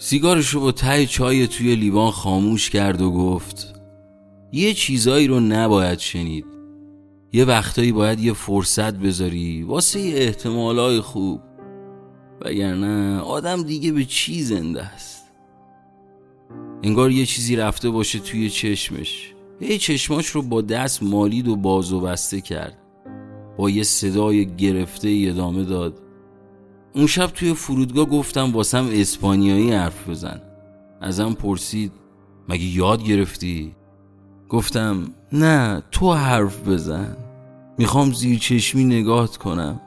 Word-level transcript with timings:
سیگارش 0.00 0.48
رو 0.48 0.60
با 0.60 0.72
ته 0.72 1.06
چای 1.06 1.46
توی 1.46 1.74
لیوان 1.74 2.10
خاموش 2.10 2.70
کرد 2.70 3.00
و 3.00 3.10
گفت 3.10 3.74
یه 4.52 4.74
چیزایی 4.74 5.26
رو 5.26 5.40
نباید 5.40 5.98
شنید. 5.98 6.44
یه 7.32 7.44
وقتایی 7.44 7.92
باید 7.92 8.20
یه 8.20 8.32
فرصت 8.32 8.94
بذاری 8.94 9.62
واسه 9.62 10.00
یه 10.00 10.16
احتمالای 10.16 11.00
خوب. 11.00 11.40
وگرنه 12.40 13.20
آدم 13.20 13.62
دیگه 13.62 13.92
به 13.92 14.04
چی 14.04 14.42
زنده 14.42 14.82
است؟ 14.82 15.24
انگار 16.82 17.10
یه 17.10 17.26
چیزی 17.26 17.56
رفته 17.56 17.90
باشه 17.90 18.18
توی 18.18 18.50
چشمش. 18.50 19.34
یه 19.60 19.78
چشماش 19.78 20.26
رو 20.26 20.42
با 20.42 20.60
دست 20.60 21.02
مالید 21.02 21.48
و 21.48 21.56
باز 21.56 21.92
بسته 21.92 22.40
کرد. 22.40 22.78
با 23.56 23.70
یه 23.70 23.82
صدای 23.82 24.56
گرفته 24.56 25.24
ادامه 25.28 25.64
داد. 25.64 26.07
اون 26.94 27.06
شب 27.06 27.26
توی 27.26 27.54
فرودگاه 27.54 28.04
گفتم 28.04 28.52
واسم 28.52 28.88
اسپانیایی 28.92 29.72
حرف 29.72 30.08
بزن. 30.08 30.40
ازم 31.00 31.32
پرسید 31.32 31.92
مگه 32.48 32.64
یاد 32.64 33.04
گرفتی؟ 33.04 33.74
گفتم 34.48 35.04
نه 35.32 35.82
تو 35.90 36.12
حرف 36.12 36.68
بزن. 36.68 37.16
می‌خوام 37.78 38.12
زیر 38.12 38.38
چشمی 38.38 38.84
نگاهت 38.84 39.36
کنم. 39.36 39.80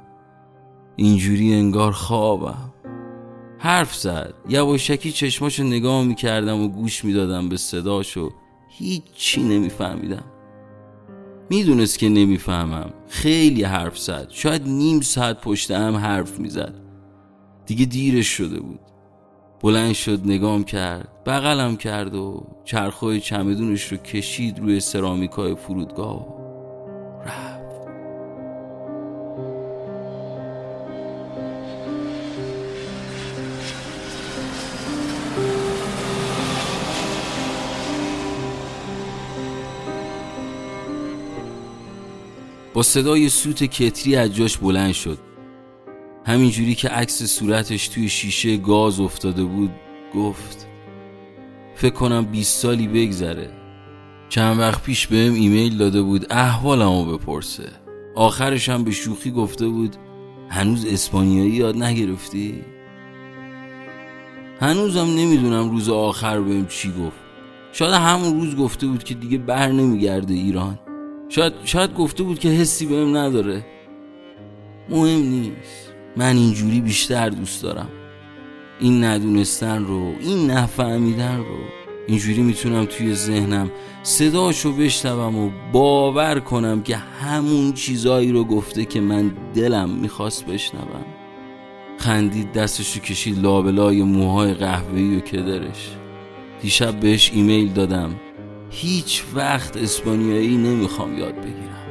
اینجوری 0.95 1.53
انگار 1.53 1.91
خوابم. 1.91 2.73
حرف 3.59 3.95
زد. 3.95 4.33
یواشکی 4.49 5.11
چشماشو 5.11 5.63
نگاه 5.63 6.03
می‌کردم 6.03 6.61
و 6.61 6.67
گوش 6.67 7.05
می‌دادم 7.05 7.49
به 7.49 7.57
صداشو 7.57 8.31
هیچی 8.69 9.43
نمیفهمیدم. 9.43 10.23
می‌دونست 11.49 11.99
که 11.99 12.09
نمی‌فهمم. 12.09 12.93
خیلی 13.09 13.63
حرف 13.63 13.99
زد. 13.99 14.27
شاید 14.29 14.67
نیم 14.67 15.01
ساعت 15.01 15.41
پشت 15.41 15.71
هم 15.71 15.95
حرف 15.95 16.39
می‌زد. 16.39 16.75
دیگه 17.71 17.85
دیرش 17.85 18.27
شده 18.27 18.59
بود. 18.59 18.79
بلند 19.61 19.93
شد 19.93 20.21
نگام 20.25 20.63
کرد 20.63 21.23
بغلم 21.25 21.77
کرد 21.77 22.15
و 22.15 22.43
چرخهای 22.65 23.19
چمدونش 23.19 23.91
رو 23.91 23.97
کشید 23.97 24.59
روی 24.59 24.79
سرامیکای 24.79 25.55
فرودگاه. 25.55 26.27
و 26.27 27.23
رفت. 27.25 27.87
با 42.73 42.83
صدای 42.83 43.29
سوت 43.29 43.63
کتری 43.63 44.15
از 44.15 44.35
جاش 44.35 44.57
بلند 44.57 44.93
شد. 44.93 45.30
همینجوری 46.25 46.75
که 46.75 46.89
عکس 46.89 47.23
صورتش 47.23 47.87
توی 47.87 48.09
شیشه 48.09 48.57
گاز 48.57 48.99
افتاده 48.99 49.43
بود 49.43 49.71
گفت 50.15 50.67
فکر 51.75 51.93
کنم 51.93 52.25
20 52.25 52.59
سالی 52.59 52.87
بگذره. 52.87 53.49
چند 54.29 54.59
وقت 54.59 54.83
پیش 54.83 55.07
بهم 55.07 55.33
ایمیل 55.33 55.77
داده 55.77 56.01
بود 56.01 56.33
احوالمو 56.33 57.05
بپرسه. 57.05 57.69
آخرش 58.15 58.69
هم 58.69 58.83
به 58.83 58.91
شوخی 58.91 59.31
گفته 59.31 59.67
بود 59.67 59.95
هنوز 60.49 60.85
اسپانیایی 60.85 61.51
یاد 61.51 61.83
نگرفتی؟ 61.83 62.61
هنوزم 64.59 65.07
نمی‌دونم 65.15 65.69
روز 65.69 65.89
آخر 65.89 66.41
بهم 66.41 66.65
چی 66.65 66.89
گفت. 66.89 67.17
شاید 67.71 67.93
همون 67.93 68.41
روز 68.41 68.55
گفته 68.55 68.87
بود 68.87 69.03
که 69.03 69.13
دیگه 69.13 69.37
بر 69.37 69.67
نمیگرده 69.67 70.33
ایران. 70.33 70.79
شاید, 71.29 71.53
شاید 71.63 71.93
گفته 71.93 72.23
بود 72.23 72.39
که 72.39 72.49
حسی 72.49 72.85
بهم 72.85 73.17
نداره. 73.17 73.65
مهم 74.89 75.21
نیست. 75.21 75.93
من 76.17 76.37
اینجوری 76.37 76.81
بیشتر 76.81 77.29
دوست 77.29 77.63
دارم. 77.63 77.89
این 78.79 79.03
ندونستن 79.03 79.85
رو 79.85 80.13
این 80.19 80.51
نفهمیدن 80.51 81.37
رو. 81.37 81.57
اینجوری 82.07 82.41
می‌تونم 82.41 82.85
توی 82.85 83.13
ذهنم 83.13 83.71
صداشو 84.03 84.71
بشنوم 84.71 85.37
و 85.37 85.51
باور 85.71 86.39
کنم 86.39 86.83
که 86.83 86.95
همون 86.95 87.73
چیزایی 87.73 88.31
رو 88.31 88.43
گفته 88.43 88.85
که 88.85 89.01
من 89.01 89.31
دلم 89.53 89.89
می‌خواست 89.89 90.45
بشنوم. 90.45 91.05
خندید 91.97 92.53
دستشو 92.53 92.99
کشید 92.99 93.39
لابلای 93.39 94.03
موهای 94.03 94.53
قهوه‌ای 94.53 95.15
و 95.15 95.19
کدرش. 95.19 95.89
دیشب 96.61 96.99
بهش 96.99 97.31
ایمیل 97.33 97.73
دادم. 97.73 98.15
هیچ 98.69 99.23
وقت 99.33 99.77
اسپانیایی 99.77 100.57
نمی‌خوام 100.57 101.17
یاد 101.17 101.35
بگیرم. 101.35 101.90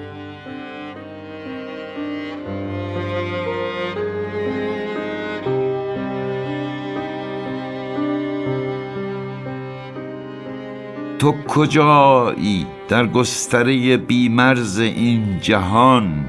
تو 11.21 11.33
کجایی 11.49 12.67
در 12.89 13.07
گستره 13.07 13.97
بیمرز 13.97 14.79
این 14.79 15.41
جهان؟ 15.41 16.25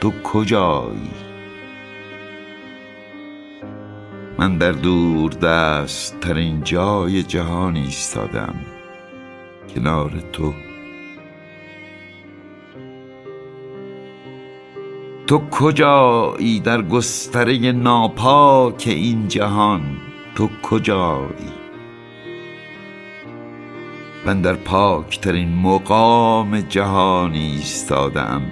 تو 0.00 0.12
کجایی؟ 0.24 1.10
من 4.38 4.58
در 4.58 4.72
دور 4.72 5.30
دست 5.32 6.20
ترین 6.20 6.62
جای 6.64 7.22
جهان 7.22 7.76
ایستادم 7.76 8.54
کنار 9.74 10.12
تو. 10.32 10.54
تو 15.26 15.38
کجایی 15.50 16.60
در 16.60 16.82
گستره 16.82 17.72
ناپاک 17.72 18.84
این 18.86 19.28
جهان؟ 19.28 19.82
تو 20.34 20.48
کجایی؟ 20.62 21.55
من 24.26 24.40
در 24.40 24.54
پاکترین 24.54 25.54
مقام 25.54 26.60
جهانی 26.60 27.38
ایستادم. 27.38 28.42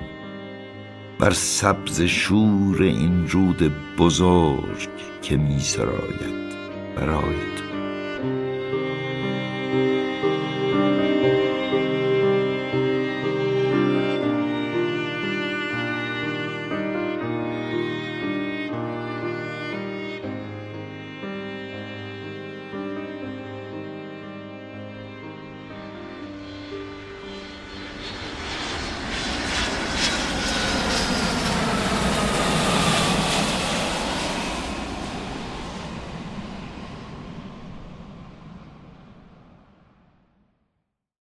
بر 1.18 1.30
سبز 1.30 2.02
شور 2.02 2.82
این 2.82 3.28
رود 3.28 3.72
بزرگ 3.98 4.88
که 5.22 5.36
می 5.36 5.60
سراید 5.60 6.54
برای 6.96 7.34
تو. 7.56 7.63